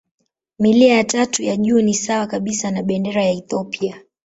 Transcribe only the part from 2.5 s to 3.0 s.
na